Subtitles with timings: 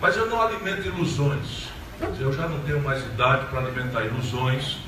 [0.00, 1.68] Mas eu não alimento ilusões.
[2.18, 4.78] Eu já não tenho mais idade para alimentar ilusões.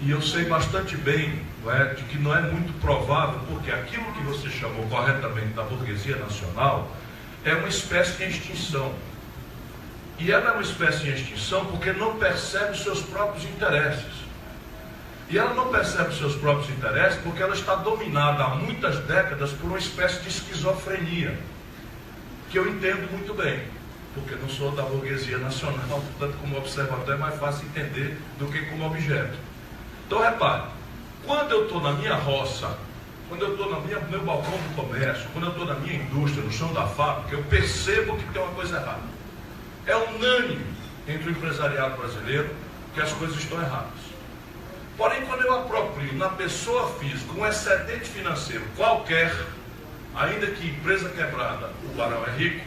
[0.00, 4.22] E eu sei bastante bem é, de que não é muito provável, porque aquilo que
[4.24, 6.90] você chamou corretamente da burguesia nacional
[7.44, 8.92] é uma espécie de extinção.
[10.18, 14.26] E ela é uma espécie de extinção porque não percebe os seus próprios interesses.
[15.30, 19.52] E ela não percebe os seus próprios interesses porque ela está dominada há muitas décadas
[19.52, 21.38] por uma espécie de esquizofrenia,
[22.50, 23.62] que eu entendo muito bem,
[24.16, 28.62] porque não sou da burguesia nacional, portanto, como observador é mais fácil entender do que
[28.62, 29.36] como objeto.
[30.06, 30.64] Então, repare,
[31.26, 32.76] quando eu estou na minha roça,
[33.28, 36.50] quando eu estou no meu balcão do comércio, quando eu estou na minha indústria, no
[36.50, 39.16] chão da fábrica, eu percebo que tem uma coisa errada.
[39.86, 40.64] É unânime
[41.06, 42.48] entre o empresariado brasileiro
[42.94, 44.06] que as coisas estão erradas.
[44.96, 49.34] Porém, quando eu aproprio na pessoa física um excedente financeiro qualquer,
[50.14, 52.64] ainda que empresa quebrada, o barão é rico,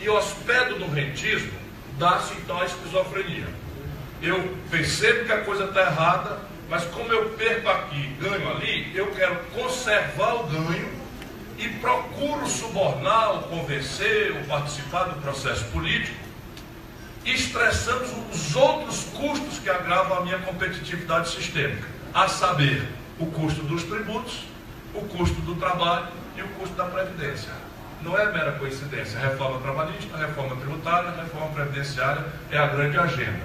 [0.00, 1.52] e hospedo no rentismo,
[1.98, 3.46] dá-se então a esquizofrenia.
[4.22, 6.38] Eu percebo que a coisa está errada,
[6.68, 11.00] mas como eu perco aqui, ganho ali, eu quero conservar o ganho
[11.58, 16.16] e procuro subornar, ou convencer, ou participar do processo político,
[17.24, 23.82] estressando os outros custos que agravam a minha competitividade sistêmica, a saber, o custo dos
[23.82, 24.44] tributos,
[24.94, 27.52] o custo do trabalho e o custo da previdência.
[28.02, 29.18] Não é mera coincidência.
[29.18, 33.42] A reforma trabalhista, a reforma tributária, a reforma previdenciária é a grande agenda.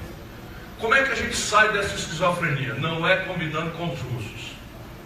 [0.79, 2.73] Como é que a gente sai dessa esquizofrenia?
[2.75, 4.51] Não é combinando com os russos,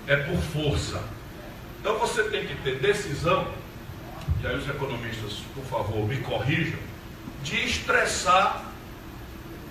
[0.07, 1.01] é por força.
[1.79, 3.47] Então você tem que ter decisão,
[4.41, 6.79] e aí os economistas, por favor, me corrijam,
[7.43, 8.65] de estressar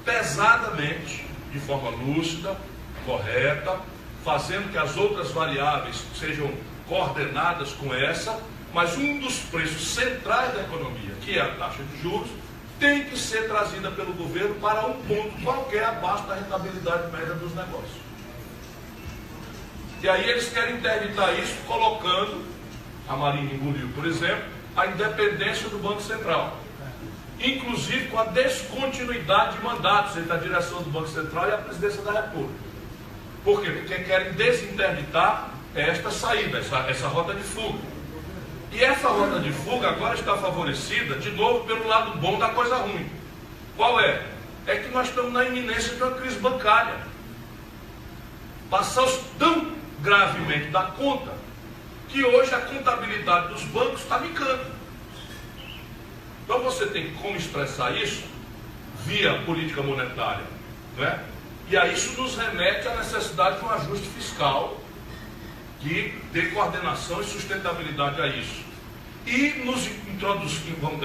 [0.05, 2.57] pesadamente, de forma lúcida,
[3.05, 3.79] correta,
[4.25, 6.51] fazendo que as outras variáveis sejam
[6.89, 8.39] coordenadas com essa,
[8.73, 12.29] mas um dos preços centrais da economia, que é a taxa de juros,
[12.79, 17.55] tem que ser trazida pelo governo para um ponto qualquer abaixo da rentabilidade média dos
[17.55, 18.09] negócios.
[20.01, 22.45] E aí eles querem interditar isso colocando,
[23.09, 24.45] a Marinha engoliu, por exemplo,
[24.77, 26.57] a independência do Banco Central.
[27.41, 32.03] Inclusive com a descontinuidade de mandatos entre a direção do Banco Central e a presidência
[32.03, 32.69] da República.
[33.45, 33.71] Por quê?
[33.71, 37.79] Porque querem desinterditar esta saída, essa, essa rota de fuga.
[38.73, 42.77] E essa rota de fuga agora está favorecida, de novo, pelo lado bom da coisa
[42.77, 43.09] ruim.
[43.77, 44.23] Qual é?
[44.67, 46.97] É que nós estamos na iminência de uma crise bancária.
[48.69, 51.33] Passamos tão gravemente da conta
[52.09, 54.67] que hoje a contabilidade dos bancos está micando.
[56.45, 58.25] Então você tem como expressar isso
[59.05, 60.45] via política monetária.
[60.97, 61.21] Não é?
[61.71, 64.79] E aí isso nos remete à necessidade de um ajuste fiscal
[65.81, 68.67] que dê coordenação e sustentabilidade a isso.
[69.27, 69.87] E nos
[70.81, 71.03] vamos,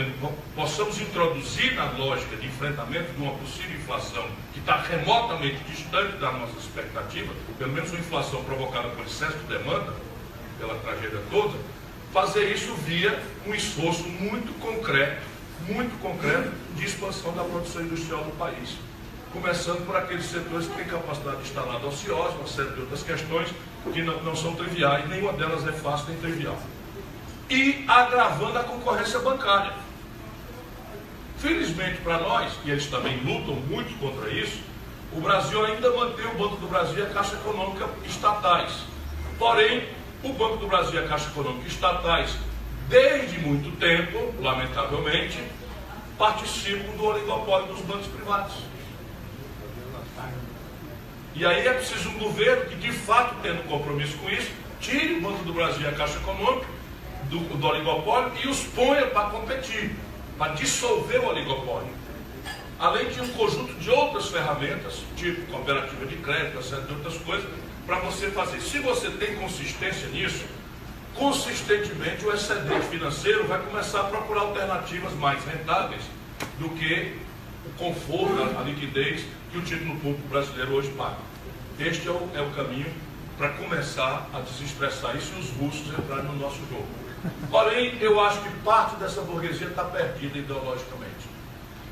[0.55, 6.31] possamos introduzir na lógica de enfrentamento de uma possível inflação que está remotamente distante da
[6.31, 9.93] nossa expectativa, pelo menos uma inflação provocada por excesso de demanda,
[10.57, 11.57] pela tragédia toda,
[12.11, 15.21] fazer isso via um esforço muito concreto,
[15.67, 18.77] muito concreto, de expansão da produção industrial do país
[19.33, 23.49] começando por aqueles setores que têm capacidade instalada ociosa, uma série de outras questões
[23.91, 26.57] que não, não são triviais, nenhuma delas é fácil nem trivial.
[27.49, 29.73] E agravando a concorrência bancária.
[31.39, 34.61] Felizmente para nós, e eles também lutam muito contra isso,
[35.11, 38.71] o Brasil ainda mantém o Banco do Brasil e a Caixa Econômica estatais.
[39.37, 39.89] Porém,
[40.23, 42.35] o Banco do Brasil e a Caixa Econômica estatais,
[42.87, 45.43] desde muito tempo, lamentavelmente,
[46.17, 48.53] participam do oligopólio dos bancos privados.
[51.35, 55.21] E aí é preciso um governo que, de fato, tendo compromisso com isso, tire o
[55.21, 56.67] Banco do Brasil e a Caixa Econômica
[57.29, 59.95] do, do oligopólio e os ponha para competir,
[60.37, 61.89] para dissolver o oligopólio.
[62.79, 67.49] Além de um conjunto de outras ferramentas, tipo cooperativa de crédito, etc., outras coisas,
[67.85, 68.61] para você fazer.
[68.61, 70.43] Se você tem consistência nisso,
[71.15, 76.01] consistentemente o excedente financeiro vai começar a procurar alternativas mais rentáveis
[76.59, 77.17] do que
[77.65, 81.17] o conforto, a liquidez que o título público brasileiro hoje paga.
[81.79, 82.91] Este é o, é o caminho
[83.37, 86.87] para começar a desestressar isso e os russos entrarem no nosso jogo.
[87.49, 91.33] Porém, eu acho que parte dessa burguesia está perdida ideologicamente.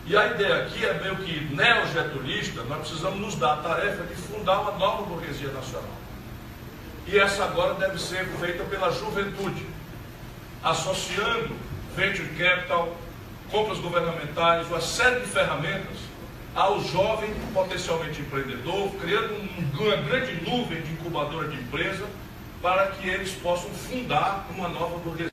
[0.05, 4.15] E a ideia aqui é meio que neogetulista, nós precisamos nos dar a tarefa de
[4.15, 5.89] fundar uma nova burguesia nacional.
[7.07, 9.65] E essa agora deve ser feita pela juventude,
[10.63, 11.55] associando
[11.95, 12.95] venture capital,
[13.51, 15.97] compras governamentais, uma série de ferramentas
[16.55, 19.35] ao jovem potencialmente empreendedor, criando
[19.79, 22.07] uma grande nuvem de incubadora de empresa
[22.61, 25.29] para que eles possam fundar uma nova burguesia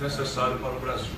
[0.00, 1.12] necessária para o Brasil.